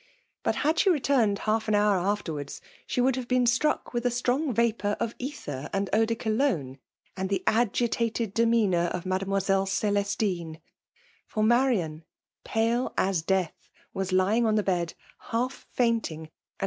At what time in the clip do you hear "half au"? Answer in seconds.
1.37-1.75